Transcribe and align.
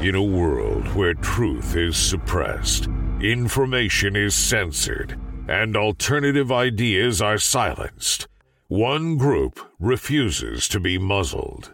In 0.00 0.14
a 0.14 0.22
world 0.22 0.94
where 0.94 1.12
truth 1.12 1.74
is 1.74 1.96
suppressed, 1.96 2.86
information 3.20 4.14
is 4.14 4.32
censored, 4.32 5.18
and 5.48 5.76
alternative 5.76 6.52
ideas 6.52 7.20
are 7.20 7.36
silenced, 7.36 8.28
one 8.68 9.16
group 9.16 9.58
refuses 9.80 10.68
to 10.68 10.78
be 10.78 10.98
muzzled. 10.98 11.72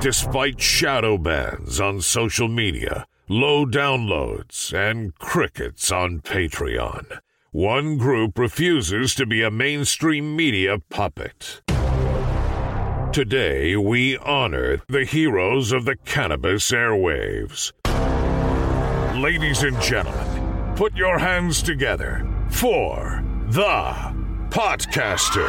Despite 0.00 0.60
shadow 0.60 1.18
bans 1.18 1.80
on 1.80 2.02
social 2.02 2.46
media, 2.46 3.04
low 3.28 3.66
downloads, 3.66 4.72
and 4.72 5.12
crickets 5.18 5.90
on 5.90 6.20
Patreon, 6.20 7.18
one 7.50 7.98
group 7.98 8.38
refuses 8.38 9.16
to 9.16 9.26
be 9.26 9.42
a 9.42 9.50
mainstream 9.50 10.36
media 10.36 10.78
puppet. 10.88 11.62
Today, 13.12 13.74
we 13.74 14.18
honor 14.18 14.82
the 14.86 15.04
heroes 15.04 15.72
of 15.72 15.86
the 15.86 15.96
cannabis 15.96 16.70
airwaves. 16.70 17.72
Ladies 19.20 19.62
and 19.62 19.80
gentlemen, 19.80 20.74
put 20.76 20.94
your 20.94 21.18
hands 21.18 21.62
together 21.62 22.28
for 22.50 23.24
the 23.46 23.94
Podcasters. 24.50 25.48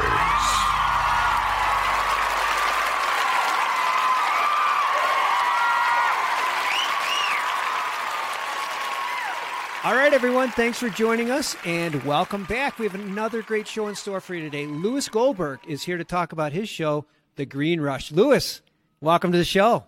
All 9.84 9.96
right, 9.96 10.14
everyone. 10.14 10.50
Thanks 10.52 10.80
for 10.80 10.90
joining 10.90 11.30
us 11.30 11.58
and 11.66 12.04
welcome 12.04 12.46
back. 12.46 12.80
We 12.80 12.86
have 12.86 12.96
another 12.96 13.42
great 13.42 13.68
show 13.68 13.88
in 13.88 13.96
store 13.96 14.22
for 14.22 14.34
you 14.34 14.42
today. 14.42 14.66
Lewis 14.66 15.10
Goldberg 15.10 15.60
is 15.68 15.84
here 15.84 15.98
to 15.98 16.04
talk 16.04 16.32
about 16.32 16.54
his 16.54 16.70
show, 16.70 17.06
The 17.40 17.46
Green 17.46 17.80
Rush. 17.80 18.12
Lewis, 18.12 18.60
welcome 19.00 19.32
to 19.32 19.38
the 19.38 19.46
show. 19.46 19.86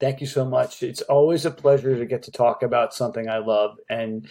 Thank 0.00 0.22
you 0.22 0.26
so 0.26 0.46
much. 0.46 0.82
It's 0.82 1.02
always 1.02 1.44
a 1.44 1.50
pleasure 1.50 1.94
to 1.98 2.06
get 2.06 2.22
to 2.22 2.30
talk 2.30 2.62
about 2.62 2.94
something 2.94 3.28
I 3.28 3.40
love. 3.40 3.76
And 3.90 4.26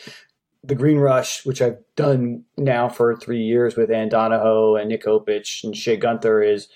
The 0.64 0.74
Green 0.74 0.98
Rush, 0.98 1.46
which 1.46 1.62
I've 1.62 1.78
done 1.96 2.46
now 2.58 2.90
for 2.90 3.16
three 3.16 3.44
years 3.44 3.76
with 3.76 3.92
Anne 3.92 4.10
Donohoe 4.10 4.76
and 4.76 4.90
Nick 4.90 5.06
Opich 5.06 5.64
and 5.64 5.78
Shea 5.78 5.98
Gunther, 5.98 6.42
is 6.42 6.68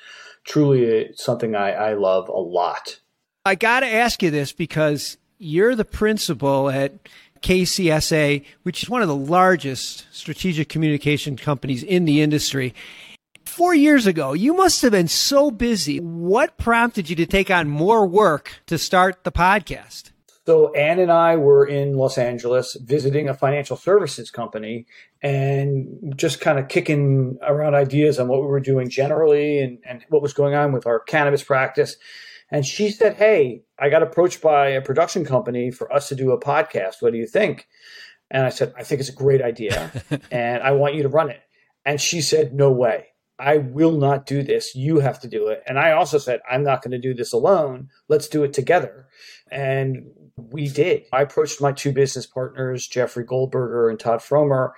truly 0.44 1.10
something 1.16 1.56
I, 1.56 1.72
I 1.72 1.94
love 1.96 2.30
a 2.30 2.34
lot. 2.34 3.00
I 3.44 3.56
got 3.56 3.80
to 3.80 3.88
ask 3.88 4.22
you 4.22 4.30
this 4.30 4.52
because 4.52 5.18
you're 5.40 5.76
the 5.76 5.84
principal 5.84 6.70
at 6.70 6.94
KCSA, 7.42 8.46
which 8.62 8.84
is 8.84 8.90
one 8.92 9.02
of 9.02 9.08
the 9.08 9.16
largest 9.16 10.06
strategic 10.12 10.70
communication 10.70 11.38
companies 11.38 11.82
in 11.82 12.06
the 12.06 12.22
industry. 12.22 12.76
Four 13.52 13.76
years 13.76 14.08
ago, 14.08 14.32
you 14.32 14.54
must 14.54 14.82
have 14.82 14.94
been 14.94 15.10
so 15.10 15.52
busy. 15.52 16.00
What 16.00 16.58
prompted 16.58 17.10
you 17.10 17.18
to 17.18 17.26
take 17.26 17.52
on 17.52 17.68
more 17.68 18.08
work 18.08 18.62
to 18.68 18.78
start 18.78 19.26
the 19.26 19.32
podcast? 19.32 20.12
So, 20.46 20.74
Anne 20.74 21.00
and 21.00 21.12
I 21.12 21.36
were 21.36 21.66
in 21.66 21.96
Los 21.96 22.18
Angeles 22.18 22.78
visiting 22.82 23.28
a 23.28 23.34
financial 23.34 23.76
services 23.76 24.32
company 24.32 24.86
and 25.22 26.14
just 26.16 26.40
kind 26.40 26.60
of 26.60 26.70
kicking 26.70 27.40
around 27.42 27.76
ideas 27.76 28.20
on 28.20 28.30
what 28.30 28.40
we 28.40 28.48
were 28.48 28.62
doing 28.62 28.88
generally 28.90 29.60
and, 29.60 29.80
and 29.86 30.06
what 30.08 30.22
was 30.22 30.34
going 30.34 30.56
on 30.56 30.72
with 30.72 30.88
our 30.88 31.02
cannabis 31.02 31.44
practice. 31.44 31.98
And 32.52 32.66
she 32.66 32.90
said, 32.90 33.18
Hey, 33.18 33.64
I 33.78 33.90
got 33.90 34.02
approached 34.02 34.42
by 34.42 34.70
a 34.70 34.82
production 34.82 35.26
company 35.26 35.72
for 35.72 35.92
us 35.92 36.08
to 36.08 36.16
do 36.16 36.32
a 36.32 36.40
podcast. 36.40 37.02
What 37.02 37.12
do 37.12 37.20
you 37.20 37.28
think? 37.28 37.68
And 38.30 38.46
I 38.46 38.50
said, 38.50 38.74
I 38.78 38.84
think 38.84 39.02
it's 39.02 39.10
a 39.10 39.14
great 39.14 39.42
idea 39.42 39.92
and 40.32 40.64
I 40.64 40.72
want 40.72 40.96
you 40.96 41.04
to 41.04 41.10
run 41.10 41.30
it. 41.30 41.42
And 41.84 42.00
she 42.00 42.22
said, 42.22 42.54
No 42.54 42.72
way. 42.72 43.08
I 43.42 43.58
will 43.58 43.98
not 43.98 44.26
do 44.28 44.44
this. 44.44 44.76
You 44.76 45.00
have 45.00 45.20
to 45.22 45.28
do 45.28 45.48
it. 45.48 45.64
And 45.66 45.80
I 45.80 45.92
also 45.92 46.20
said, 46.20 46.42
I'm 46.50 46.64
not 46.64 46.84
going 46.84 46.92
to 46.92 47.00
do 47.00 47.14
this 47.14 47.34
alone. 47.34 47.90
Let's 48.08 48.28
do 48.28 48.44
it 48.44 48.54
together. 48.54 49.08
And 49.52 50.12
we 50.38 50.70
did. 50.70 51.04
I 51.12 51.24
approached 51.24 51.60
my 51.60 51.72
two 51.72 51.92
business 51.92 52.26
partners, 52.26 52.88
Jeffrey 52.88 53.26
Goldberger 53.26 53.90
and 53.90 54.00
Todd 54.00 54.20
Fromer, 54.20 54.72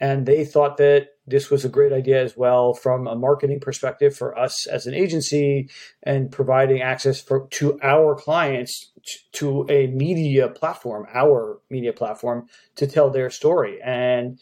and 0.00 0.26
they 0.26 0.44
thought 0.44 0.76
that 0.78 1.08
this 1.26 1.50
was 1.50 1.64
a 1.64 1.68
great 1.68 1.92
idea 1.92 2.22
as 2.22 2.36
well 2.36 2.74
from 2.74 3.06
a 3.06 3.16
marketing 3.16 3.60
perspective 3.60 4.16
for 4.16 4.38
us 4.38 4.66
as 4.66 4.86
an 4.86 4.94
agency 4.94 5.70
and 6.02 6.30
providing 6.30 6.82
access 6.82 7.20
for 7.20 7.46
to 7.52 7.78
our 7.82 8.14
clients 8.14 8.92
to 9.32 9.66
a 9.70 9.86
media 9.88 10.48
platform, 10.48 11.06
our 11.14 11.58
media 11.70 11.92
platform 11.92 12.46
to 12.76 12.86
tell 12.86 13.10
their 13.10 13.30
story. 13.30 13.80
And 13.82 14.38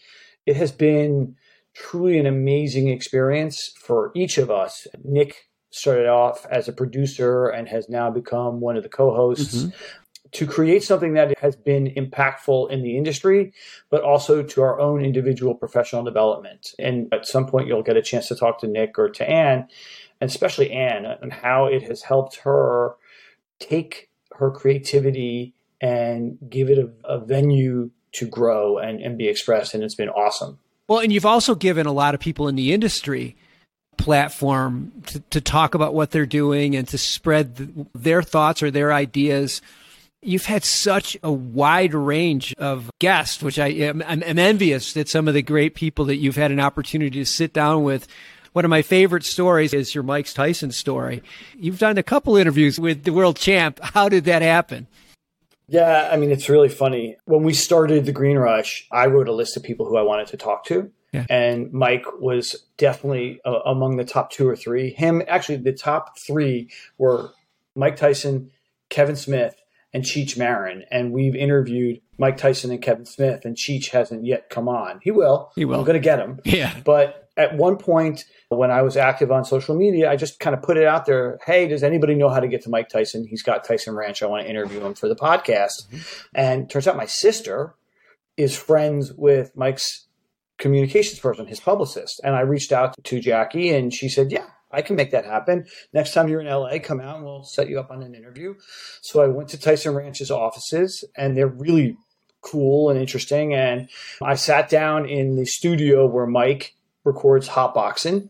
it 0.47 0.57
has 0.57 0.73
been 0.73 1.37
truly 1.75 2.19
an 2.19 2.27
amazing 2.27 2.89
experience 2.89 3.73
for 3.77 4.13
each 4.15 4.39
of 4.39 4.51
us. 4.51 4.87
Nick 5.05 5.49
started 5.71 6.07
off 6.07 6.47
as 6.51 6.69
a 6.69 6.73
producer 6.73 7.47
and 7.49 7.69
has 7.69 7.89
now 7.89 8.11
become 8.11 8.61
one 8.61 8.77
of 8.77 8.83
the 8.83 8.89
co-hosts. 8.89 9.65
Mm-hmm 9.65 9.77
to 10.33 10.47
create 10.47 10.83
something 10.83 11.13
that 11.13 11.39
has 11.39 11.55
been 11.55 11.93
impactful 11.95 12.71
in 12.71 12.83
the 12.83 12.97
industry, 12.97 13.53
but 13.91 14.03
also 14.03 14.43
to 14.43 14.63
our 14.63 14.81
own 14.81 15.05
individual 15.05 15.55
professional 15.55 16.03
development. 16.03 16.75
And 16.79 17.13
at 17.13 17.27
some 17.27 17.47
point, 17.47 17.69
you'll 17.69 17.83
get 17.83 17.99
a 17.99 18.03
chance 18.03 18.29
to 18.29 18.35
talk 18.35 18.59
to 18.61 18.67
Nick 18.67 18.99
or 18.99 19.11
to 19.11 19.29
Anne, 19.29 19.69
and 20.21 20.31
especially 20.31 20.73
Anne, 20.73 21.05
and 21.05 21.33
how 21.33 21.67
it 21.67 21.83
has 21.83 22.03
helped 22.03 22.37
her 22.37 22.95
take 23.59 24.11
her 24.37 24.51
creativity 24.51 25.55
and 25.81 26.39
give 26.49 26.71
it 26.71 26.79
a, 26.79 26.91
a 27.05 27.19
venue 27.19 27.91
to 28.13 28.27
grow 28.27 28.79
and, 28.79 29.01
and 29.01 29.19
be 29.19 29.29
expressed. 29.29 29.75
And 29.75 29.85
it's 29.85 29.95
been 29.95 30.09
awesome. 30.09 30.59
Well, 30.93 31.01
and 31.01 31.11
you've 31.11 31.25
also 31.25 31.55
given 31.55 31.87
a 31.87 31.93
lot 31.93 32.13
of 32.13 32.21
people 32.21 32.49
in 32.49 32.55
the 32.55 32.75
industry 32.75 33.35
platform 33.97 34.93
to, 35.07 35.21
to 35.31 35.41
talk 35.41 35.75
about 35.75 35.95
what 35.95 36.11
they're 36.11 36.27
doing 36.27 36.77
and 36.77 36.87
to 36.89 36.99
spread 36.99 37.57
the, 37.57 37.87
their 37.95 38.23
thoughts 38.23 38.63
or 38.63 38.71
their 38.71 38.93
ideas 38.93 39.63
You've 40.25 40.45
had 40.45 40.65
such 40.65 41.17
a 41.25 41.33
wide 41.33 41.95
range 41.95 42.55
of 42.57 42.91
guests, 43.01 43.43
which 43.43 43.59
I 43.59 43.69
am 43.69 44.05
I'm, 44.07 44.23
I'm 44.23 44.39
envious 44.39 44.93
that 44.93 45.09
some 45.09 45.27
of 45.27 45.35
the 45.35 45.43
great 45.43 45.75
people 45.75 46.05
that 46.05 46.19
you've 46.19 46.37
had 46.37 46.53
an 46.53 46.61
opportunity 46.61 47.19
to 47.19 47.25
sit 47.25 47.53
down 47.53 47.83
with. 47.83 48.07
One 48.53 48.65
of 48.65 48.69
my 48.69 48.83
favorite 48.83 49.25
stories 49.25 49.75
is 49.75 49.97
your 49.97 50.05
Mike 50.05 50.27
Tyson 50.27 50.71
story. 50.71 51.25
You've 51.59 51.81
done 51.81 51.99
a 51.99 52.05
couple 52.05 52.37
interviews 52.37 52.79
with 52.79 53.03
the 53.03 53.13
world 53.13 53.37
champ. 53.37 53.81
How 53.83 54.09
did 54.09 54.25
that 54.27 54.43
happen? 54.43 54.87
Yeah, 55.73 56.11
I 56.13 56.19
mean, 56.19 56.31
it's 56.31 56.51
really 56.51 56.69
funny. 56.69 57.17
When 57.25 57.45
we 57.45 57.55
started 57.55 58.05
the 58.05 58.13
Green 58.13 58.37
Rush, 58.37 58.87
I 58.93 59.07
wrote 59.07 59.27
a 59.27 59.33
list 59.33 59.57
of 59.57 59.63
people 59.63 59.87
who 59.87 59.97
I 59.97 60.03
wanted 60.03 60.27
to 60.27 60.37
talk 60.37 60.67
to. 60.67 60.91
Yeah. 61.13 61.25
And 61.31 61.73
Mike 61.73 62.05
was 62.21 62.67
definitely 62.77 63.41
uh, 63.47 63.61
among 63.65 63.97
the 63.97 64.05
top 64.05 64.31
two 64.31 64.47
or 64.47 64.55
three. 64.55 64.91
Him, 64.91 65.23
actually, 65.27 65.57
the 65.57 65.73
top 65.73 66.19
three 66.19 66.69
were 66.99 67.31
Mike 67.75 67.97
Tyson, 67.97 68.51
Kevin 68.91 69.17
Smith, 69.17 69.62
and 69.93 70.05
Cheech 70.05 70.39
Marin, 70.39 70.85
and 70.91 71.13
we've 71.13 71.37
interviewed 71.37 72.01
Mike 72.19 72.39
Tyson 72.39 72.71
and 72.71 72.81
Kevin 72.81 73.05
Smith, 73.05 73.45
and 73.45 73.57
Cheech 73.57 73.91
hasn't 73.91 74.25
yet 74.25 74.49
come 74.49 74.69
on. 74.69 75.01
He 75.03 75.11
will. 75.11 75.53
He 75.55 75.65
will. 75.65 75.79
I'm 75.79 75.85
going 75.85 75.95
to 75.95 76.01
get 76.01 76.19
him. 76.19 76.41
Yeah. 76.45 76.75
But 76.85 77.29
at 77.37 77.57
one 77.57 77.77
point, 77.77 78.25
when 78.49 78.71
I 78.71 78.83
was 78.83 78.97
active 78.97 79.31
on 79.31 79.45
social 79.45 79.75
media, 79.75 80.11
I 80.11 80.17
just 80.17 80.39
kind 80.39 80.55
of 80.55 80.63
put 80.63 80.77
it 80.77 80.87
out 80.87 81.07
there. 81.07 81.39
Hey, 81.45 81.67
does 81.67 81.83
anybody 81.83 82.15
know 82.15 82.29
how 82.29 82.41
to 82.41 82.49
get 82.49 82.63
to 82.63 82.71
Mike 82.71 82.89
Tyson? 82.89 83.27
He's 83.27 83.43
got 83.43 83.65
Tyson 83.65 83.95
Ranch. 83.95 84.23
I 84.23 84.27
want 84.27 84.45
to 84.45 84.51
interview 84.51 84.81
him 84.81 84.95
for 84.95 85.09
the 85.09 85.17
podcast. 85.17 85.89
Mm-hmm. 85.91 85.99
And 86.35 86.71
turns 86.71 86.87
out 86.87 86.97
my 86.97 87.07
sister 87.07 87.75
is 88.37 88.57
friends 88.57 89.13
with 89.13 89.57
Mike's 89.57 90.07
communications 90.59 91.19
person, 91.19 91.47
his 91.47 91.61
publicist. 91.61 92.21
And 92.25 92.35
I 92.35 92.41
reached 92.41 92.73
out 92.73 92.95
to 93.05 93.21
Jackie, 93.21 93.71
and 93.71 93.93
she 93.93 94.09
said, 94.09 94.31
"Yeah, 94.31 94.47
I 94.73 94.83
can 94.83 94.97
make 94.97 95.11
that 95.11 95.25
happen. 95.25 95.67
Next 95.93 96.15
time 96.15 96.29
you're 96.29 96.41
in 96.41 96.47
LA, 96.47 96.79
come 96.83 97.01
out 97.01 97.17
and 97.17 97.25
we'll 97.25 97.45
set 97.45 97.69
you 97.69 97.79
up 97.79 97.91
on 97.91 98.03
an 98.03 98.15
interview. 98.15 98.55
So 99.01 99.23
I 99.23 99.29
went 99.29 99.49
to 99.51 99.59
Tyson 99.59 99.95
Ranch's 99.95 100.31
offices 100.31 101.05
and 101.17 101.37
they're 101.37 101.47
really 101.47 101.97
cool 102.41 102.91
and 102.91 102.99
interesting. 102.99 103.55
And 103.55 103.89
I 104.21 104.35
sat 104.35 104.69
down 104.69 105.09
in 105.09 105.37
the 105.37 105.47
studio 105.47 106.07
where 106.07 106.27
Mike 106.27 106.75
records 107.05 107.49
hotboxing. 107.49 108.29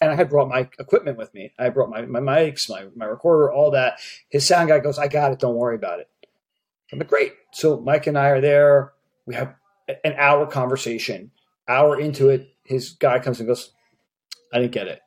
And 0.00 0.10
I 0.10 0.16
had 0.16 0.28
brought 0.28 0.48
my 0.48 0.68
equipment 0.78 1.16
with 1.16 1.32
me. 1.34 1.52
I 1.56 1.68
brought 1.68 1.88
my, 1.88 2.02
my 2.02 2.18
mics, 2.18 2.68
my, 2.68 2.86
my 2.96 3.04
recorder, 3.04 3.52
all 3.52 3.70
that. 3.70 4.00
His 4.28 4.46
sound 4.46 4.68
guy 4.68 4.80
goes, 4.80 4.98
I 4.98 5.06
got 5.06 5.30
it. 5.30 5.38
Don't 5.38 5.54
worry 5.54 5.76
about 5.76 6.00
it. 6.00 6.08
I'm 6.92 6.98
like, 6.98 7.08
great. 7.08 7.34
So 7.52 7.80
Mike 7.80 8.08
and 8.08 8.18
I 8.18 8.28
are 8.30 8.40
there. 8.40 8.92
We 9.24 9.36
have 9.36 9.54
an 10.04 10.14
hour 10.16 10.46
conversation. 10.46 11.30
Hour 11.68 11.98
into 11.98 12.28
it, 12.28 12.54
his 12.64 12.90
guy 12.90 13.18
comes 13.20 13.38
and 13.38 13.48
goes, 13.48 13.70
I 14.52 14.58
didn't 14.58 14.72
get 14.72 14.88
it. 14.88 15.00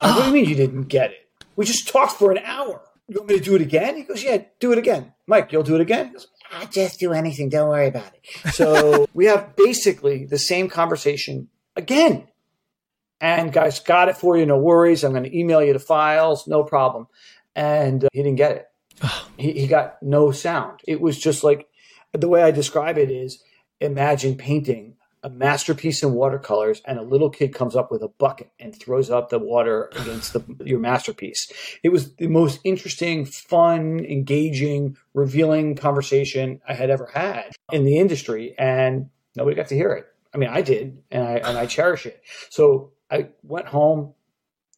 What 0.00 0.16
do 0.16 0.26
you 0.26 0.32
mean 0.32 0.44
you 0.46 0.54
didn't 0.54 0.84
get 0.84 1.10
it? 1.10 1.28
We 1.56 1.64
just 1.64 1.88
talked 1.88 2.12
for 2.12 2.30
an 2.32 2.38
hour. 2.38 2.82
You 3.08 3.16
want 3.16 3.28
me 3.28 3.38
to 3.38 3.44
do 3.44 3.54
it 3.54 3.60
again? 3.60 3.96
He 3.96 4.02
goes, 4.02 4.22
Yeah, 4.22 4.44
do 4.60 4.72
it 4.72 4.78
again. 4.78 5.12
Mike, 5.26 5.52
you'll 5.52 5.62
do 5.62 5.74
it 5.74 5.80
again? 5.80 6.06
He 6.06 6.12
goes, 6.12 6.28
I'll 6.52 6.66
just 6.66 6.98
do 6.98 7.12
anything. 7.12 7.48
Don't 7.48 7.68
worry 7.68 7.88
about 7.88 8.12
it. 8.14 8.54
So 8.54 9.06
we 9.14 9.26
have 9.26 9.54
basically 9.56 10.26
the 10.26 10.38
same 10.38 10.68
conversation 10.68 11.48
again. 11.76 12.28
And 13.20 13.52
guys, 13.52 13.80
got 13.80 14.08
it 14.08 14.16
for 14.16 14.36
you. 14.36 14.46
No 14.46 14.58
worries. 14.58 15.04
I'm 15.04 15.12
going 15.12 15.24
to 15.24 15.38
email 15.38 15.62
you 15.62 15.72
the 15.72 15.78
files. 15.78 16.46
No 16.46 16.64
problem. 16.64 17.06
And 17.54 18.04
uh, 18.04 18.08
he 18.12 18.22
didn't 18.22 18.38
get 18.38 18.52
it. 18.52 18.66
he, 19.36 19.52
he 19.52 19.66
got 19.66 20.02
no 20.02 20.30
sound. 20.30 20.80
It 20.86 21.00
was 21.00 21.18
just 21.18 21.44
like 21.44 21.68
the 22.12 22.28
way 22.28 22.42
I 22.42 22.50
describe 22.50 22.96
it 22.96 23.10
is 23.10 23.42
imagine 23.80 24.36
painting 24.36 24.96
a 25.22 25.30
masterpiece 25.30 26.02
in 26.02 26.12
watercolors 26.12 26.80
and 26.86 26.98
a 26.98 27.02
little 27.02 27.30
kid 27.30 27.54
comes 27.54 27.76
up 27.76 27.90
with 27.90 28.02
a 28.02 28.08
bucket 28.08 28.50
and 28.58 28.74
throws 28.74 29.10
up 29.10 29.28
the 29.28 29.38
water 29.38 29.90
against 29.96 30.32
the, 30.32 30.44
your 30.64 30.78
masterpiece. 30.78 31.50
It 31.82 31.90
was 31.90 32.14
the 32.14 32.26
most 32.26 32.60
interesting, 32.64 33.26
fun, 33.26 34.00
engaging, 34.00 34.96
revealing 35.14 35.76
conversation 35.76 36.60
I 36.66 36.74
had 36.74 36.90
ever 36.90 37.10
had 37.12 37.52
in 37.70 37.84
the 37.84 37.98
industry 37.98 38.54
and 38.58 39.10
nobody 39.36 39.56
got 39.56 39.68
to 39.68 39.74
hear 39.76 39.92
it. 39.92 40.06
I 40.32 40.38
mean, 40.38 40.48
I 40.50 40.62
did 40.62 41.02
and 41.10 41.22
I, 41.22 41.32
and 41.36 41.58
I 41.58 41.66
cherish 41.66 42.06
it. 42.06 42.22
So 42.48 42.92
I 43.10 43.28
went 43.42 43.66
home, 43.66 44.14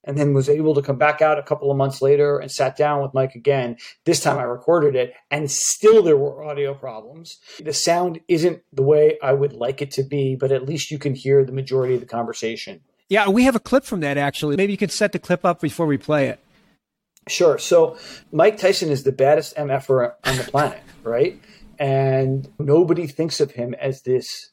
and 0.05 0.19
then 0.19 0.35
was 0.35 0.49
able 0.49 0.75
to 0.75 0.83
come 0.83 0.97
back 0.97 1.23
out 1.23 1.39
a 1.39 1.43
couple 1.43 1.71
of 1.71 1.77
months 1.77 2.03
later 2.03 2.39
and 2.39 2.51
sat 2.51 2.77
down 2.77 3.03
with 3.03 3.15
Mike 3.15 3.35
again. 3.35 3.77
This 4.05 4.21
time 4.21 4.39
I 4.39 4.43
recorded 4.43 4.97
it 4.97 5.15
and 5.31 5.51
still 5.51 6.03
there 6.03 6.17
were 6.17 6.45
audio 6.45 6.75
problems. 6.75 7.39
The 7.63 7.73
sound 7.73 8.21
isn't 8.29 8.63
the 8.73 8.83
way 8.83 9.19
I 9.23 9.33
would 9.33 9.53
like 9.53 9.81
it 9.81 9.91
to 9.93 10.03
be, 10.03 10.37
but 10.37 10.53
at 10.53 10.67
least 10.67 10.91
you 10.91 10.99
can 10.99 11.15
hear 11.15 11.45
the 11.45 11.53
majority 11.53 11.95
of 11.95 12.01
the 12.01 12.07
conversation. 12.07 12.81
Yeah, 13.09 13.29
we 13.29 13.45
have 13.45 13.57
a 13.57 13.61
clip 13.61 13.85
from 13.85 14.01
that 14.01 14.19
actually. 14.19 14.57
Maybe 14.57 14.73
you 14.73 14.79
can 14.79 14.91
set 14.91 15.13
the 15.13 15.19
clip 15.19 15.45
up 15.45 15.61
before 15.61 15.87
we 15.87 15.99
play 15.99 16.29
it. 16.29 16.41
Sure. 17.29 17.59
So 17.59 17.97
Mike 18.33 18.59
Tyson 18.59 18.91
is 18.91 19.05
the 19.05 19.13
baddest 19.13 19.57
MFer 19.57 20.15
on 20.25 20.37
the 20.37 20.45
planet, 20.45 20.83
right? 21.05 21.41
And 21.79 22.49
nobody 22.59 23.07
thinks 23.07 23.41
of 23.41 23.53
him 23.53 23.75
as 23.75 24.03
this 24.03 24.51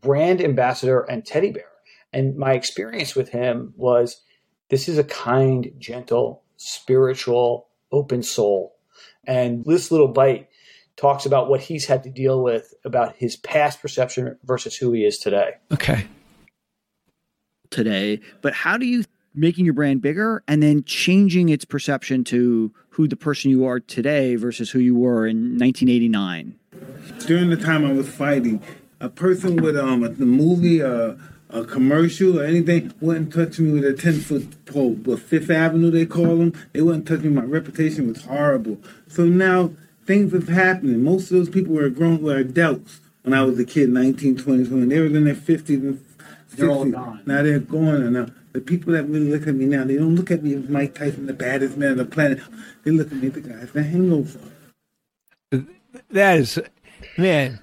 brand 0.00 0.40
ambassador 0.40 1.00
and 1.00 1.24
teddy 1.24 1.50
bear. 1.50 1.68
And 2.12 2.36
my 2.36 2.52
experience 2.52 3.14
with 3.14 3.30
him 3.30 3.74
was 3.76 4.22
this 4.68 4.88
is 4.88 4.98
a 4.98 5.04
kind, 5.04 5.72
gentle, 5.78 6.42
spiritual, 6.56 7.68
open 7.92 8.22
soul. 8.22 8.76
And 9.26 9.64
this 9.64 9.90
little 9.90 10.08
bite 10.08 10.48
talks 10.96 11.26
about 11.26 11.48
what 11.48 11.60
he's 11.60 11.86
had 11.86 12.02
to 12.04 12.10
deal 12.10 12.42
with 12.42 12.74
about 12.84 13.16
his 13.16 13.36
past 13.36 13.80
perception 13.80 14.36
versus 14.44 14.76
who 14.76 14.92
he 14.92 15.04
is 15.04 15.18
today. 15.18 15.52
Okay. 15.72 16.06
Today, 17.70 18.20
but 18.42 18.54
how 18.54 18.76
do 18.76 18.86
you 18.86 19.04
making 19.34 19.64
your 19.66 19.74
brand 19.74 20.00
bigger 20.00 20.42
and 20.48 20.62
then 20.62 20.82
changing 20.84 21.50
its 21.50 21.64
perception 21.64 22.24
to 22.24 22.72
who 22.90 23.06
the 23.06 23.16
person 23.16 23.50
you 23.50 23.66
are 23.66 23.78
today 23.78 24.36
versus 24.36 24.70
who 24.70 24.78
you 24.78 24.94
were 24.94 25.26
in 25.26 25.58
1989? 25.58 26.54
During 27.26 27.50
the 27.50 27.56
time 27.56 27.84
I 27.84 27.92
was 27.92 28.08
fighting, 28.08 28.62
a 29.00 29.08
person 29.08 29.56
with 29.56 29.76
um 29.76 30.02
a, 30.04 30.08
the 30.08 30.24
movie 30.24 30.82
uh 30.82 31.16
a 31.56 31.64
commercial 31.64 32.38
or 32.38 32.44
anything 32.44 32.92
wouldn't 33.00 33.32
touch 33.32 33.58
me 33.58 33.72
with 33.72 33.84
a 33.84 33.94
10 33.94 34.20
foot 34.20 34.64
pole. 34.66 34.94
But 34.94 35.20
Fifth 35.20 35.50
Avenue, 35.50 35.90
they 35.90 36.06
call 36.06 36.36
them, 36.36 36.52
they 36.72 36.82
wouldn't 36.82 37.08
touch 37.08 37.20
me. 37.20 37.30
My 37.30 37.42
reputation 37.42 38.08
was 38.08 38.24
horrible. 38.24 38.78
So 39.08 39.24
now 39.24 39.70
things 40.06 40.32
have 40.32 40.48
happened. 40.48 41.02
Most 41.02 41.30
of 41.30 41.38
those 41.38 41.48
people 41.48 41.74
were 41.74 41.88
grown, 41.88 42.22
were 42.22 42.36
adults 42.36 43.00
when 43.22 43.32
I 43.32 43.42
was 43.42 43.58
a 43.58 43.64
kid, 43.64 43.88
19, 43.88 44.36
20, 44.36 44.66
20. 44.66 44.86
They 44.86 45.00
were 45.00 45.06
in 45.06 45.24
their 45.24 45.34
50s 45.34 45.68
and 45.68 45.94
60s. 45.96 46.02
They're 46.56 46.70
all 46.70 46.84
gone. 46.84 47.22
Now 47.26 47.42
they're 47.42 47.58
gone. 47.58 48.02
And 48.02 48.12
now 48.12 48.26
the 48.52 48.60
people 48.60 48.92
that 48.92 49.04
really 49.04 49.30
look 49.30 49.46
at 49.46 49.54
me 49.54 49.64
now, 49.64 49.84
they 49.84 49.96
don't 49.96 50.14
look 50.14 50.30
at 50.30 50.42
me 50.42 50.54
as 50.54 50.68
Mike 50.68 50.94
Tyson, 50.94 51.26
the 51.26 51.32
baddest 51.32 51.76
man 51.76 51.92
on 51.92 51.96
the 51.98 52.04
planet. 52.04 52.40
They 52.84 52.90
look 52.90 53.10
at 53.10 53.16
me, 53.16 53.28
the 53.28 53.40
guy 53.40 53.54
guy's 53.54 53.72
the 53.72 53.82
hangover. 53.82 54.38
That 56.10 56.38
is, 56.38 56.60
man, 57.16 57.60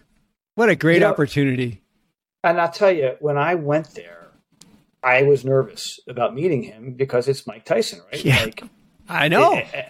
what 0.56 0.70
a 0.70 0.76
great 0.76 0.96
you 0.96 1.00
know, 1.02 1.12
opportunity. 1.12 1.83
And 2.44 2.60
I'll 2.60 2.72
tell 2.72 2.92
you, 2.92 3.16
when 3.20 3.38
I 3.38 3.56
went 3.56 3.96
there, 3.96 4.28
I 5.02 5.24
was 5.24 5.46
nervous 5.46 6.00
about 6.08 6.34
meeting 6.34 6.64
him 6.64 6.94
because 6.94 7.28
it's 7.28 7.48
Mike 7.48 7.66
Tyson, 7.66 8.02
right? 8.12 8.24
Yeah, 8.24 8.44
like, 8.44 8.64
I 9.08 9.28
know. 9.28 9.54
It, 9.54 9.68
it, 9.74 9.90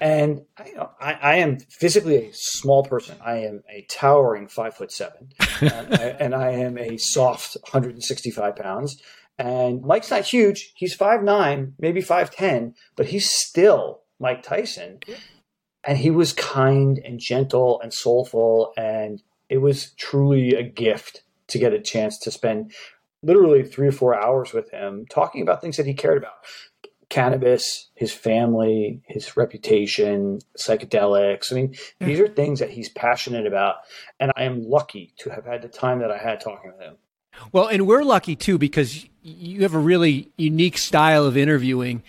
and 0.00 0.42
I, 0.58 0.72
I, 1.00 1.12
I, 1.12 1.34
am 1.36 1.58
physically 1.58 2.16
a 2.16 2.30
small 2.32 2.82
person. 2.82 3.16
I 3.24 3.38
am 3.38 3.62
a 3.70 3.86
towering 3.88 4.48
five 4.48 4.74
foot 4.74 4.90
seven, 4.90 5.30
and, 5.60 5.94
I, 5.94 6.16
and 6.20 6.34
I 6.34 6.50
am 6.50 6.78
a 6.78 6.96
soft 6.96 7.56
165 7.62 8.56
pounds. 8.56 9.00
And 9.38 9.82
Mike's 9.82 10.10
not 10.10 10.24
huge. 10.24 10.72
He's 10.76 10.94
five 10.94 11.22
nine, 11.22 11.74
maybe 11.78 12.00
five 12.00 12.30
ten, 12.30 12.74
but 12.96 13.06
he's 13.06 13.30
still 13.30 14.02
Mike 14.18 14.42
Tyson. 14.42 15.00
And 15.82 15.98
he 15.98 16.10
was 16.10 16.32
kind 16.32 16.98
and 17.04 17.20
gentle 17.20 17.80
and 17.80 17.92
soulful, 17.92 18.72
and 18.76 19.22
it 19.48 19.58
was 19.58 19.92
truly 19.92 20.54
a 20.54 20.62
gift 20.62 21.23
to 21.48 21.58
get 21.58 21.72
a 21.72 21.80
chance 21.80 22.18
to 22.18 22.30
spend 22.30 22.72
literally 23.22 23.62
three 23.62 23.88
or 23.88 23.92
four 23.92 24.14
hours 24.14 24.52
with 24.52 24.70
him 24.70 25.06
talking 25.10 25.42
about 25.42 25.60
things 25.60 25.76
that 25.76 25.86
he 25.86 25.94
cared 25.94 26.18
about 26.18 26.34
cannabis, 27.08 27.90
his 27.94 28.12
family, 28.12 29.00
his 29.06 29.36
reputation, 29.36 30.40
psychedelics. 30.58 31.52
I 31.52 31.54
mean, 31.54 31.74
these 32.00 32.18
are 32.18 32.26
things 32.26 32.58
that 32.58 32.70
he's 32.70 32.88
passionate 32.88 33.46
about. 33.46 33.76
And 34.18 34.32
I 34.36 34.44
am 34.44 34.68
lucky 34.68 35.12
to 35.18 35.30
have 35.30 35.44
had 35.44 35.62
the 35.62 35.68
time 35.68 36.00
that 36.00 36.10
I 36.10 36.18
had 36.18 36.40
talking 36.40 36.72
with 36.72 36.80
him. 36.80 36.96
Well, 37.52 37.68
and 37.68 37.86
we're 37.86 38.02
lucky 38.02 38.34
too 38.34 38.58
because 38.58 39.06
you 39.22 39.62
have 39.62 39.74
a 39.74 39.78
really 39.78 40.30
unique 40.36 40.78
style 40.78 41.24
of 41.24 41.36
interviewing 41.36 42.02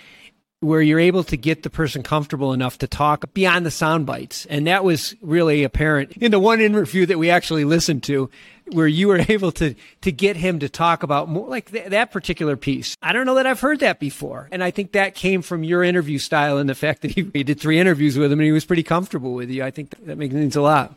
where 0.66 0.82
you're 0.82 1.00
able 1.00 1.24
to 1.24 1.38
get 1.38 1.64
the 1.64 1.70
person 1.70 2.02
comfortable 2.02 2.52
enough 2.52 2.80
to 2.80 2.88
talk 2.88 3.32
beyond 3.34 3.66
the 3.66 3.72
sound 3.72 4.06
bites. 4.06 4.46
And 4.48 4.66
that 4.68 4.84
was 4.84 5.16
really 5.22 5.64
apparent 5.64 6.14
in 6.18 6.32
the 6.32 6.40
one 6.40 6.60
interview 6.60 7.06
that 7.06 7.20
we 7.20 7.30
actually 7.30 7.66
listened 7.66 8.04
to 8.04 8.30
where 8.72 8.88
you 8.88 9.08
were 9.08 9.24
able 9.30 9.52
to 9.54 9.76
to 10.02 10.12
get 10.12 10.36
him 10.36 10.60
to 10.60 10.68
talk 10.68 11.04
about 11.04 11.30
more 11.30 11.48
like 11.48 11.72
th- 11.72 11.90
that 11.90 12.12
particular 12.12 12.58
piece. 12.58 12.98
I 13.02 13.14
don't 13.14 13.28
know 13.28 13.36
that 13.36 13.46
I've 13.46 13.60
heard 13.60 13.80
that 13.82 14.00
before. 14.00 14.50
And 14.52 14.64
I 14.64 14.72
think 14.72 14.94
that 14.94 15.14
came 15.14 15.44
from 15.44 15.64
your 15.64 15.84
interview 15.84 16.18
style 16.18 16.58
and 16.58 16.68
the 16.68 16.76
fact 16.76 17.04
that 17.04 17.12
he, 17.16 17.30
he 17.32 17.44
did 17.44 17.60
three 17.60 17.80
interviews 17.80 18.18
with 18.18 18.32
him 18.32 18.40
and 18.40 18.46
he 18.46 18.52
was 18.52 18.66
pretty 18.66 18.84
comfortable 18.84 19.34
with 19.34 19.50
you. 19.50 19.64
I 19.64 19.72
think 19.72 19.92
that, 19.92 20.08
that 20.08 20.18
means 20.18 20.56
a 20.56 20.62
lot. 20.62 20.96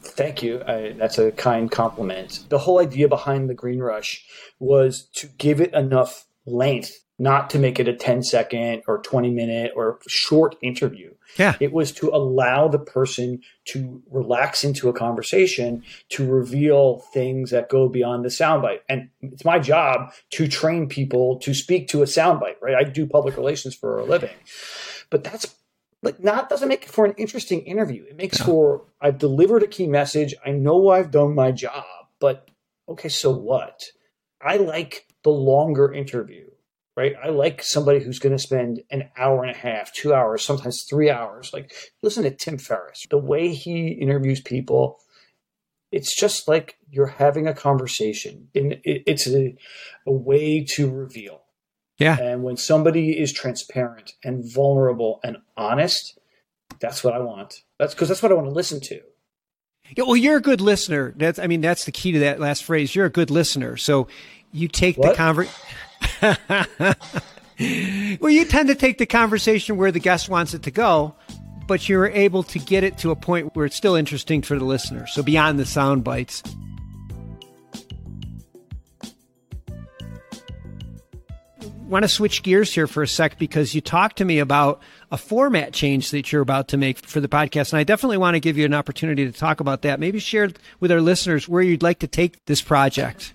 Thank 0.00 0.42
you. 0.42 0.62
I, 0.66 0.94
that's 0.96 1.18
a 1.18 1.32
kind 1.32 1.70
compliment. 1.70 2.44
The 2.50 2.58
whole 2.58 2.78
idea 2.78 3.08
behind 3.08 3.48
the 3.48 3.54
Green 3.54 3.78
Rush 3.78 4.24
was 4.58 5.08
to 5.14 5.26
give 5.38 5.60
it 5.60 5.72
enough 5.72 6.26
length 6.44 7.04
not 7.18 7.50
to 7.50 7.58
make 7.58 7.80
it 7.80 7.88
a 7.88 7.92
10 7.92 8.22
second 8.22 8.82
or 8.86 8.98
20 9.02 9.30
minute 9.30 9.72
or 9.74 9.98
short 10.06 10.56
interview. 10.62 11.12
Yeah. 11.36 11.56
It 11.60 11.72
was 11.72 11.92
to 11.92 12.08
allow 12.10 12.68
the 12.68 12.78
person 12.78 13.40
to 13.68 14.02
relax 14.10 14.64
into 14.64 14.88
a 14.88 14.92
conversation 14.92 15.82
to 16.10 16.26
reveal 16.26 17.00
things 17.12 17.50
that 17.50 17.68
go 17.68 17.88
beyond 17.88 18.24
the 18.24 18.28
soundbite. 18.28 18.80
And 18.88 19.10
it's 19.20 19.44
my 19.44 19.58
job 19.58 20.12
to 20.30 20.46
train 20.48 20.88
people 20.88 21.38
to 21.40 21.54
speak 21.54 21.88
to 21.88 22.02
a 22.02 22.06
soundbite, 22.06 22.60
right? 22.62 22.76
I 22.76 22.84
do 22.84 23.06
public 23.06 23.36
relations 23.36 23.74
for 23.74 23.98
a 23.98 24.04
living. 24.04 24.34
But 25.10 25.24
that's 25.24 25.54
like 26.02 26.22
not 26.22 26.48
doesn't 26.48 26.68
make 26.68 26.84
it 26.84 26.90
for 26.90 27.04
an 27.04 27.14
interesting 27.16 27.62
interview. 27.62 28.04
It 28.04 28.16
makes 28.16 28.38
for 28.38 28.84
I've 29.00 29.18
delivered 29.18 29.64
a 29.64 29.68
key 29.68 29.88
message. 29.88 30.34
I 30.46 30.50
know 30.52 30.90
I've 30.90 31.10
done 31.10 31.34
my 31.34 31.50
job, 31.50 31.84
but 32.20 32.48
okay, 32.88 33.08
so 33.08 33.30
what? 33.30 33.84
I 34.40 34.58
like 34.58 35.06
the 35.24 35.30
longer 35.30 35.92
interview 35.92 36.46
right? 36.98 37.14
I 37.22 37.28
like 37.28 37.62
somebody 37.62 38.00
who's 38.00 38.18
going 38.18 38.36
to 38.36 38.42
spend 38.42 38.82
an 38.90 39.08
hour 39.16 39.44
and 39.44 39.54
a 39.54 39.56
half, 39.56 39.92
two 39.92 40.12
hours, 40.12 40.44
sometimes 40.44 40.84
three 40.90 41.08
hours. 41.08 41.52
Like, 41.52 41.72
listen 42.02 42.24
to 42.24 42.30
Tim 42.32 42.58
Ferriss. 42.58 43.06
The 43.08 43.18
way 43.18 43.54
he 43.54 43.90
interviews 43.90 44.40
people, 44.40 44.98
it's 45.92 46.18
just 46.18 46.48
like 46.48 46.76
you're 46.90 47.06
having 47.06 47.46
a 47.46 47.54
conversation. 47.54 48.48
And 48.52 48.80
it's 48.82 49.28
a, 49.28 49.54
a 50.08 50.12
way 50.12 50.64
to 50.70 50.90
reveal. 50.90 51.42
Yeah. 51.98 52.18
And 52.18 52.42
when 52.42 52.56
somebody 52.56 53.16
is 53.16 53.32
transparent 53.32 54.14
and 54.24 54.44
vulnerable 54.52 55.20
and 55.22 55.36
honest, 55.56 56.18
that's 56.80 57.04
what 57.04 57.14
I 57.14 57.20
want. 57.20 57.62
That's 57.78 57.94
because 57.94 58.08
that's 58.08 58.24
what 58.24 58.32
I 58.32 58.34
want 58.34 58.48
to 58.48 58.52
listen 58.52 58.80
to. 58.80 59.00
Yeah, 59.96 60.02
well, 60.04 60.16
you're 60.16 60.38
a 60.38 60.42
good 60.42 60.60
listener. 60.60 61.14
That's, 61.16 61.38
I 61.38 61.46
mean, 61.46 61.60
that's 61.60 61.84
the 61.84 61.92
key 61.92 62.10
to 62.10 62.18
that 62.18 62.40
last 62.40 62.64
phrase. 62.64 62.96
You're 62.96 63.06
a 63.06 63.10
good 63.10 63.30
listener. 63.30 63.76
So 63.76 64.08
you 64.50 64.66
take 64.66 64.96
what? 64.98 65.10
the 65.10 65.14
conversation 65.14 65.54
well, 68.20 68.30
you 68.30 68.44
tend 68.44 68.68
to 68.68 68.74
take 68.74 68.98
the 68.98 69.06
conversation 69.06 69.76
where 69.76 69.92
the 69.92 70.00
guest 70.00 70.28
wants 70.28 70.54
it 70.54 70.62
to 70.64 70.70
go, 70.70 71.14
but 71.66 71.88
you're 71.88 72.08
able 72.08 72.42
to 72.44 72.58
get 72.58 72.84
it 72.84 72.98
to 72.98 73.10
a 73.10 73.16
point 73.16 73.54
where 73.54 73.66
it's 73.66 73.76
still 73.76 73.94
interesting 73.94 74.42
for 74.42 74.58
the 74.58 74.64
listener. 74.64 75.06
So 75.06 75.22
beyond 75.22 75.58
the 75.58 75.66
sound 75.66 76.04
bites. 76.04 76.42
want 81.88 82.02
to 82.02 82.08
switch 82.08 82.42
gears 82.42 82.74
here 82.74 82.86
for 82.86 83.02
a 83.02 83.08
sec 83.08 83.38
because 83.38 83.74
you 83.74 83.80
talked 83.80 84.18
to 84.18 84.24
me 84.24 84.38
about 84.38 84.82
a 85.10 85.16
format 85.16 85.72
change 85.72 86.10
that 86.10 86.30
you're 86.30 86.42
about 86.42 86.68
to 86.68 86.76
make 86.76 86.98
for 86.98 87.20
the 87.20 87.28
podcast. 87.28 87.72
And 87.72 87.80
I 87.80 87.84
definitely 87.84 88.18
want 88.18 88.34
to 88.34 88.40
give 88.40 88.58
you 88.58 88.66
an 88.66 88.74
opportunity 88.74 89.24
to 89.24 89.32
talk 89.32 89.60
about 89.60 89.82
that. 89.82 89.98
Maybe 89.98 90.18
share 90.18 90.50
with 90.80 90.92
our 90.92 91.00
listeners 91.00 91.48
where 91.48 91.62
you'd 91.62 91.82
like 91.82 92.00
to 92.00 92.06
take 92.06 92.44
this 92.44 92.60
project. 92.60 93.32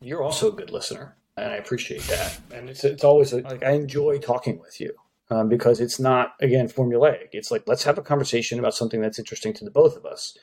You're 0.00 0.22
also 0.22 0.48
a 0.48 0.52
good 0.52 0.70
listener 0.70 1.16
and 1.36 1.52
I 1.52 1.56
appreciate 1.56 2.02
that. 2.02 2.38
And 2.52 2.70
it's 2.70 2.84
it's 2.84 3.04
always 3.04 3.32
a, 3.32 3.38
like 3.38 3.62
I 3.62 3.72
enjoy 3.72 4.18
talking 4.18 4.58
with 4.60 4.80
you 4.80 4.92
um, 5.30 5.48
because 5.48 5.80
it's 5.80 5.98
not 5.98 6.34
again 6.40 6.68
formulaic. 6.68 7.28
It's 7.32 7.50
like 7.50 7.64
let's 7.66 7.84
have 7.84 7.98
a 7.98 8.02
conversation 8.02 8.58
about 8.58 8.74
something 8.74 9.00
that's 9.00 9.18
interesting 9.18 9.52
to 9.54 9.64
the 9.64 9.70
both 9.70 9.96
of 9.96 10.06
us. 10.06 10.36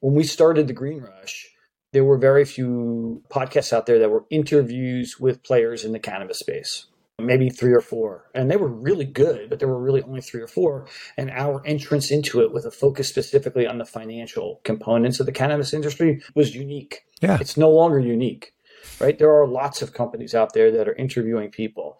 When 0.00 0.14
we 0.14 0.24
started 0.24 0.66
the 0.66 0.72
Green 0.74 1.00
Rush, 1.00 1.48
there 1.92 2.04
were 2.04 2.18
very 2.18 2.44
few 2.44 3.22
podcasts 3.28 3.72
out 3.72 3.86
there 3.86 3.98
that 3.98 4.10
were 4.10 4.24
interviews 4.30 5.20
with 5.20 5.42
players 5.42 5.84
in 5.84 5.92
the 5.92 6.00
cannabis 6.00 6.38
space. 6.38 6.86
Maybe 7.18 7.50
three 7.50 7.72
or 7.72 7.82
four, 7.82 8.30
and 8.34 8.50
they 8.50 8.56
were 8.56 8.66
really 8.66 9.04
good, 9.04 9.48
but 9.48 9.60
there 9.60 9.68
were 9.68 9.78
really 9.78 10.02
only 10.02 10.22
three 10.22 10.40
or 10.40 10.48
four. 10.48 10.88
And 11.16 11.30
our 11.30 11.62
entrance 11.64 12.10
into 12.10 12.40
it 12.40 12.52
with 12.52 12.64
a 12.64 12.70
focus 12.70 13.06
specifically 13.06 13.64
on 13.64 13.78
the 13.78 13.84
financial 13.84 14.60
components 14.64 15.20
of 15.20 15.26
the 15.26 15.32
cannabis 15.32 15.72
industry 15.72 16.20
was 16.34 16.56
unique. 16.56 17.04
Yeah, 17.20 17.38
it's 17.38 17.56
no 17.56 17.70
longer 17.70 18.00
unique 18.00 18.54
right? 19.00 19.18
There 19.18 19.32
are 19.32 19.46
lots 19.46 19.82
of 19.82 19.92
companies 19.92 20.34
out 20.34 20.54
there 20.54 20.70
that 20.70 20.88
are 20.88 20.94
interviewing 20.94 21.50
people. 21.50 21.98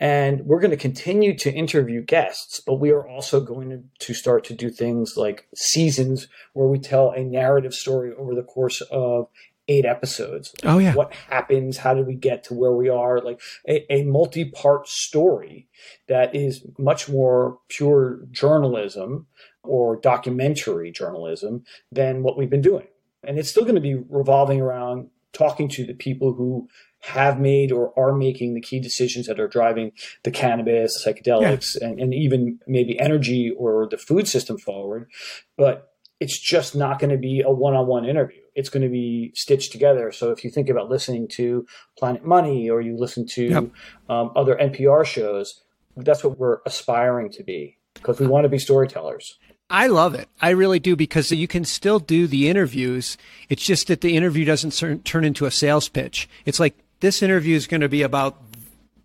And 0.00 0.42
we're 0.44 0.60
going 0.60 0.70
to 0.70 0.76
continue 0.76 1.36
to 1.38 1.52
interview 1.52 2.02
guests, 2.02 2.60
but 2.60 2.74
we 2.74 2.90
are 2.90 3.06
also 3.06 3.40
going 3.40 3.90
to, 4.00 4.14
start 4.14 4.44
to 4.44 4.54
do 4.54 4.70
things 4.70 5.16
like 5.16 5.48
seasons 5.54 6.28
where 6.52 6.68
we 6.68 6.78
tell 6.78 7.10
a 7.10 7.24
narrative 7.24 7.74
story 7.74 8.12
over 8.16 8.34
the 8.34 8.42
course 8.42 8.80
of 8.90 9.28
eight 9.66 9.84
episodes. 9.84 10.54
Oh 10.62 10.78
yeah. 10.78 10.94
What 10.94 11.12
happens? 11.14 11.78
How 11.78 11.94
did 11.94 12.06
we 12.06 12.14
get 12.14 12.44
to 12.44 12.54
where 12.54 12.72
we 12.72 12.88
are? 12.88 13.20
Like 13.20 13.40
a, 13.68 13.90
a 13.92 14.04
multi-part 14.04 14.88
story 14.88 15.68
that 16.06 16.34
is 16.34 16.64
much 16.78 17.08
more 17.08 17.58
pure 17.68 18.20
journalism 18.30 19.26
or 19.62 19.96
documentary 19.96 20.92
journalism 20.92 21.64
than 21.90 22.22
what 22.22 22.36
we've 22.36 22.50
been 22.50 22.60
doing. 22.60 22.86
And 23.26 23.38
it's 23.38 23.48
still 23.48 23.62
going 23.62 23.74
to 23.74 23.80
be 23.80 23.94
revolving 23.94 24.60
around 24.60 25.08
talking 25.34 25.68
to 25.68 25.84
the 25.84 25.94
people 25.94 26.32
who 26.32 26.68
have 27.00 27.38
made 27.38 27.70
or 27.70 27.92
are 27.98 28.14
making 28.14 28.54
the 28.54 28.60
key 28.60 28.80
decisions 28.80 29.26
that 29.26 29.38
are 29.38 29.48
driving 29.48 29.92
the 30.22 30.30
cannabis, 30.30 31.04
psychedelics, 31.04 31.76
yeah. 31.78 31.88
and, 31.88 32.00
and 32.00 32.14
even 32.14 32.58
maybe 32.66 32.98
energy 32.98 33.52
or 33.58 33.86
the 33.90 33.98
food 33.98 34.26
system 34.26 34.56
forward. 34.56 35.10
But 35.58 35.90
it's 36.18 36.38
just 36.38 36.74
not 36.74 36.98
going 36.98 37.10
to 37.10 37.18
be 37.18 37.42
a 37.42 37.50
one-on-one 37.50 38.06
interview. 38.06 38.40
It's 38.54 38.70
going 38.70 38.84
to 38.84 38.88
be 38.88 39.32
stitched 39.34 39.72
together. 39.72 40.12
So 40.12 40.30
if 40.30 40.44
you 40.44 40.50
think 40.50 40.70
about 40.70 40.88
listening 40.88 41.28
to 41.32 41.66
Planet 41.98 42.24
Money 42.24 42.70
or 42.70 42.80
you 42.80 42.96
listen 42.96 43.26
to 43.32 43.44
yep. 43.44 43.64
um, 44.08 44.30
other 44.34 44.54
NPR 44.54 45.04
shows, 45.04 45.62
that's 45.96 46.24
what 46.24 46.38
we're 46.38 46.60
aspiring 46.64 47.30
to 47.32 47.42
be 47.42 47.76
because 47.94 48.18
we 48.18 48.26
want 48.26 48.44
to 48.44 48.48
be 48.48 48.58
storytellers. 48.58 49.38
I 49.70 49.86
love 49.86 50.14
it. 50.14 50.28
I 50.40 50.50
really 50.50 50.78
do 50.78 50.94
because 50.94 51.30
you 51.30 51.48
can 51.48 51.64
still 51.64 51.98
do 51.98 52.26
the 52.26 52.48
interviews. 52.48 53.16
It's 53.48 53.64
just 53.64 53.88
that 53.88 54.02
the 54.02 54.16
interview 54.16 54.44
doesn't 54.44 55.04
turn 55.04 55.24
into 55.24 55.46
a 55.46 55.50
sales 55.50 55.88
pitch. 55.88 56.28
It's 56.44 56.60
like 56.60 56.74
this 57.00 57.22
interview 57.22 57.56
is 57.56 57.66
going 57.66 57.80
to 57.80 57.88
be 57.88 58.02
about 58.02 58.40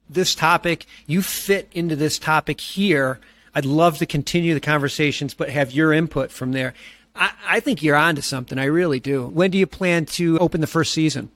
this 0.10 0.36
topic. 0.36 0.86
You 1.08 1.22
fit 1.22 1.70
into 1.72 1.96
this 1.96 2.20
topic 2.20 2.60
here. 2.60 3.20
I'd 3.56 3.66
love 3.66 3.98
to 4.00 4.06
continue 4.06 4.54
the 4.54 4.60
conversations, 4.60 5.34
but 5.34 5.50
have 5.50 5.72
your 5.72 5.94
input 5.94 6.32
from 6.32 6.52
there. 6.52 6.74
I, 7.16 7.32
I 7.48 7.60
think 7.62 7.82
you're 7.82 7.96
onto 7.96 8.22
something. 8.22 8.60
I 8.60 8.66
really 8.66 9.00
do. 9.00 9.28
When 9.28 9.52
do 9.52 9.58
you 9.58 9.68
plan 9.68 10.06
to 10.08 10.38
open 10.40 10.62
the 10.62 10.68
first 10.68 10.94
season? 10.94 11.32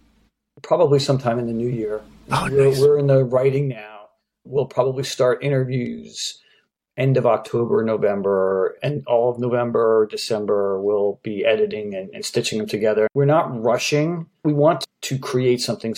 Probably 0.62 1.00
sometime 1.00 1.40
in 1.40 1.48
the 1.48 1.54
new 1.54 1.70
year. 1.70 2.02
Oh, 2.32 2.48
we're, 2.52 2.70
nice. 2.70 2.80
we're 2.80 2.98
in 2.98 3.08
the 3.08 3.24
writing 3.24 3.68
now. 3.70 4.10
We'll 4.46 4.66
probably 4.66 5.04
start 5.04 5.44
interviews 5.44 6.43
end 6.98 7.18
of 7.18 7.26
October, 7.26 7.84
November, 7.84 8.78
and 8.84 9.04
all 9.08 9.32
of 9.32 9.40
November, 9.40 10.08
December, 10.10 10.82
we'll 10.82 11.20
be 11.24 11.44
editing 11.46 11.96
and, 11.96 12.10
and, 12.14 12.24
stitching 12.24 12.60
them 12.60 12.68
together. 12.68 13.08
We're 13.14 13.26
not 13.26 13.64
rushing. 13.64 14.28
We 14.44 14.54
want 14.54 14.86
to 15.02 15.18
create 15.18 15.60
something 15.60 15.96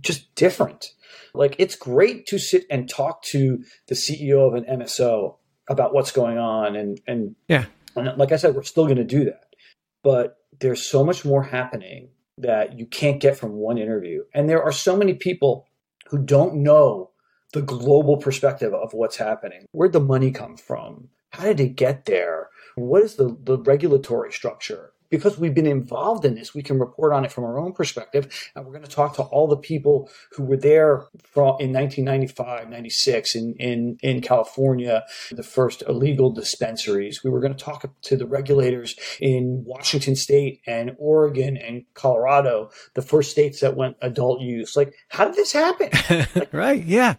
just 0.00 0.34
different. 0.34 0.92
Like 1.34 1.56
it's 1.58 1.76
great 1.76 2.26
to 2.26 2.38
sit 2.38 2.64
and 2.70 2.88
talk 2.88 3.22
to 3.24 3.62
the 3.88 3.94
CEO 3.94 4.46
of 4.46 4.54
an 4.54 4.64
MSO 4.64 5.36
about 5.68 5.94
what's 5.94 6.10
going 6.10 6.38
on 6.38 6.74
and 6.74 7.00
and 7.06 7.36
yeah. 7.48 7.66
And 7.96 8.16
like 8.16 8.32
I 8.32 8.36
said, 8.36 8.54
we're 8.54 8.62
still 8.62 8.84
going 8.84 8.96
to 8.96 9.04
do 9.04 9.24
that. 9.24 9.54
But 10.02 10.38
there's 10.60 10.82
so 10.82 11.04
much 11.04 11.24
more 11.24 11.42
happening 11.42 12.08
that 12.38 12.78
you 12.78 12.86
can't 12.86 13.20
get 13.20 13.36
from 13.36 13.52
one 13.52 13.78
interview. 13.78 14.24
And 14.32 14.48
there 14.48 14.62
are 14.62 14.72
so 14.72 14.96
many 14.96 15.14
people 15.14 15.66
who 16.08 16.18
don't 16.18 16.56
know 16.62 17.09
the 17.52 17.62
global 17.62 18.16
perspective 18.16 18.72
of 18.74 18.94
what's 18.94 19.16
happening. 19.16 19.66
Where'd 19.72 19.92
the 19.92 20.00
money 20.00 20.30
come 20.30 20.56
from? 20.56 21.08
How 21.30 21.44
did 21.44 21.60
it 21.60 21.76
get 21.76 22.04
there? 22.06 22.48
What 22.76 23.02
is 23.02 23.16
the, 23.16 23.36
the 23.42 23.58
regulatory 23.58 24.32
structure? 24.32 24.92
Because 25.10 25.38
we've 25.38 25.54
been 25.54 25.66
involved 25.66 26.24
in 26.24 26.34
this, 26.34 26.54
we 26.54 26.62
can 26.62 26.78
report 26.78 27.12
on 27.12 27.24
it 27.24 27.32
from 27.32 27.44
our 27.44 27.58
own 27.58 27.72
perspective. 27.72 28.50
And 28.54 28.64
we're 28.64 28.72
going 28.72 28.84
to 28.84 28.90
talk 28.90 29.14
to 29.16 29.22
all 29.22 29.48
the 29.48 29.56
people 29.56 30.08
who 30.32 30.44
were 30.44 30.56
there 30.56 31.06
from, 31.22 31.56
in 31.60 31.72
1995, 31.72 32.70
96 32.70 33.34
in, 33.34 33.54
in, 33.58 33.98
in 34.02 34.20
California, 34.20 35.04
the 35.32 35.42
first 35.42 35.82
illegal 35.88 36.30
dispensaries. 36.30 37.22
We 37.24 37.30
were 37.30 37.40
going 37.40 37.54
to 37.54 37.64
talk 37.64 37.88
to 38.02 38.16
the 38.16 38.26
regulators 38.26 38.94
in 39.20 39.64
Washington 39.66 40.16
state 40.16 40.60
and 40.66 40.94
Oregon 40.98 41.56
and 41.56 41.84
Colorado, 41.94 42.70
the 42.94 43.02
first 43.02 43.30
states 43.30 43.60
that 43.60 43.76
went 43.76 43.96
adult 44.00 44.40
use. 44.40 44.76
Like, 44.76 44.94
how 45.08 45.26
did 45.26 45.34
this 45.34 45.52
happen? 45.52 45.90
Like, 46.34 46.52
right. 46.52 46.84
Yeah. 46.84 47.14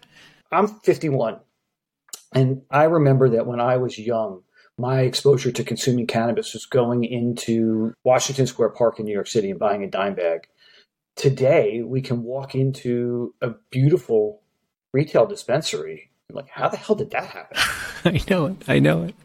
I'm 0.52 0.68
51. 0.68 1.40
And 2.34 2.62
I 2.70 2.84
remember 2.84 3.30
that 3.30 3.46
when 3.46 3.60
I 3.60 3.78
was 3.78 3.98
young, 3.98 4.44
my 4.82 5.02
exposure 5.02 5.52
to 5.52 5.64
consuming 5.64 6.08
cannabis 6.08 6.54
was 6.54 6.66
going 6.66 7.04
into 7.04 7.94
Washington 8.04 8.48
Square 8.48 8.70
Park 8.70 9.00
in 9.00 9.06
New 9.06 9.14
York 9.14 9.28
City 9.28 9.52
and 9.52 9.60
buying 9.60 9.84
a 9.84 9.88
dime 9.88 10.16
bag. 10.16 10.48
Today, 11.16 11.84
we 11.84 12.02
can 12.02 12.24
walk 12.24 12.56
into 12.56 13.36
a 13.42 13.52
beautiful 13.70 14.42
retail 14.92 15.28
dispensary. 15.28 16.10
like, 16.32 16.50
how 16.50 16.68
the 16.68 16.78
hell 16.78 16.96
did 16.96 17.12
that 17.12 17.26
happen? 17.26 17.58
I 18.06 18.24
know 18.30 18.48
it. 18.48 18.58
I 18.68 18.80
know 18.80 19.04
it. 19.04 19.16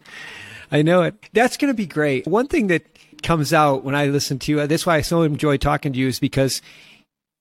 I 0.71 0.83
know 0.83 1.03
it. 1.03 1.15
That's 1.33 1.57
going 1.57 1.73
to 1.73 1.77
be 1.77 1.87
great. 1.87 2.27
One 2.27 2.49
thing 2.49 2.67
that 2.67 2.85
comes 3.23 3.55
out 3.55 3.83
when 3.83 3.95
I 3.95 4.07
listen 4.07 4.39
to 4.41 4.53
you, 4.53 4.67
that's 4.67 4.85
why 4.85 4.97
I 4.97 5.01
so 5.01 5.23
enjoy 5.23 5.57
talking 5.57 5.95
to 5.95 5.99
you, 5.99 6.09
is 6.09 6.21
because 6.21 6.61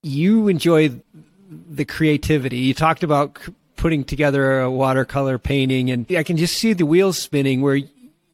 you 0.04 0.48
enjoy 0.48 1.02
the 1.50 1.86
creativity. 1.86 2.58
You 2.60 2.74
talked 2.74 3.04
about 3.04 3.40
putting 3.76 4.04
together 4.04 4.62
a 4.62 4.72
watercolor 4.72 5.38
painting, 5.38 5.92
and 5.92 6.06
I 6.16 6.24
can 6.24 6.38
just 6.38 6.58
see 6.58 6.74
the 6.74 6.86
wheels 6.86 7.22
spinning 7.22 7.62
where 7.62 7.82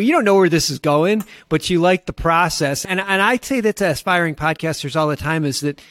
you 0.01 0.13
don't 0.13 0.25
know 0.25 0.35
where 0.35 0.49
this 0.49 0.69
is 0.69 0.79
going, 0.79 1.23
but 1.49 1.69
you 1.69 1.79
like 1.79 2.05
the 2.05 2.13
process. 2.13 2.85
And 2.85 2.99
and 2.99 3.21
I 3.21 3.37
say 3.37 3.61
that 3.61 3.77
to 3.77 3.89
aspiring 3.89 4.35
podcasters 4.35 4.95
all 4.95 5.07
the 5.07 5.15
time 5.15 5.45
is 5.45 5.61
that 5.61 5.81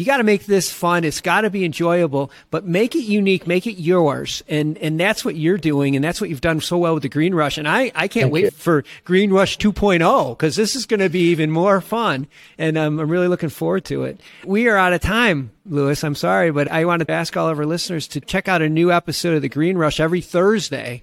you 0.00 0.06
got 0.06 0.16
to 0.16 0.24
make 0.24 0.46
this 0.46 0.72
fun. 0.72 1.04
It's 1.04 1.20
got 1.20 1.42
to 1.42 1.50
be 1.50 1.62
enjoyable, 1.62 2.30
but 2.50 2.64
make 2.64 2.94
it 2.94 3.02
unique, 3.02 3.46
make 3.46 3.66
it 3.66 3.74
yours. 3.78 4.42
And, 4.48 4.78
and 4.78 4.98
that's 4.98 5.26
what 5.26 5.36
you're 5.36 5.58
doing. 5.58 5.94
And 5.94 6.02
that's 6.02 6.22
what 6.22 6.30
you've 6.30 6.40
done 6.40 6.62
so 6.62 6.78
well 6.78 6.94
with 6.94 7.02
the 7.02 7.10
Green 7.10 7.34
Rush. 7.34 7.58
And 7.58 7.68
I, 7.68 7.92
I 7.94 8.08
can't 8.08 8.24
Thank 8.24 8.32
wait 8.32 8.44
you. 8.44 8.50
for 8.50 8.82
Green 9.04 9.30
Rush 9.30 9.58
2.0 9.58 10.30
because 10.30 10.56
this 10.56 10.74
is 10.74 10.86
going 10.86 11.00
to 11.00 11.10
be 11.10 11.30
even 11.30 11.50
more 11.50 11.82
fun. 11.82 12.28
And 12.56 12.78
um, 12.78 12.98
I'm 12.98 13.10
really 13.10 13.28
looking 13.28 13.50
forward 13.50 13.84
to 13.86 14.04
it. 14.04 14.22
We 14.42 14.68
are 14.68 14.76
out 14.78 14.94
of 14.94 15.02
time, 15.02 15.50
Lewis. 15.66 16.02
I'm 16.02 16.14
sorry, 16.14 16.50
but 16.50 16.70
I 16.70 16.86
wanted 16.86 17.08
to 17.08 17.12
ask 17.12 17.36
all 17.36 17.50
of 17.50 17.58
our 17.58 17.66
listeners 17.66 18.08
to 18.08 18.20
check 18.20 18.48
out 18.48 18.62
a 18.62 18.70
new 18.70 18.90
episode 18.90 19.34
of 19.34 19.42
the 19.42 19.50
Green 19.50 19.76
Rush 19.76 20.00
every 20.00 20.22
Thursday 20.22 21.02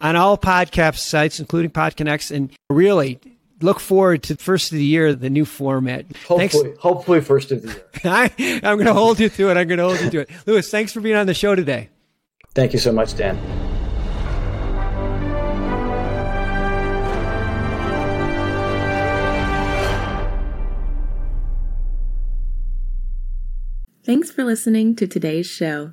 on 0.00 0.16
all 0.16 0.38
podcast 0.38 0.98
sites, 0.98 1.40
including 1.40 1.70
PodConnects. 1.70 2.34
And 2.34 2.50
really, 2.70 3.20
look 3.60 3.80
forward 3.80 4.22
to 4.24 4.36
first 4.36 4.72
of 4.72 4.78
the 4.78 4.84
year, 4.84 5.14
the 5.14 5.30
new 5.30 5.44
format. 5.44 6.04
Hopefully, 6.26 6.48
thanks. 6.48 6.80
hopefully 6.80 7.20
first 7.20 7.52
of 7.52 7.62
the 7.62 7.68
year. 7.68 7.84
I, 8.04 8.60
I'm 8.64 8.76
going 8.76 8.86
to 8.86 8.94
hold 8.94 9.20
you 9.20 9.28
to 9.28 9.50
it. 9.50 9.56
I'm 9.56 9.68
going 9.68 9.78
to 9.78 9.84
hold 9.84 10.00
you 10.00 10.10
to 10.10 10.20
it. 10.20 10.30
Lewis, 10.46 10.70
thanks 10.70 10.92
for 10.92 11.00
being 11.00 11.16
on 11.16 11.26
the 11.26 11.34
show 11.34 11.54
today. 11.54 11.90
Thank 12.54 12.72
you 12.72 12.78
so 12.78 12.92
much, 12.92 13.16
Dan. 13.16 13.38
Thanks 24.04 24.30
for 24.30 24.42
listening 24.42 24.96
to 24.96 25.06
today's 25.06 25.46
show. 25.46 25.92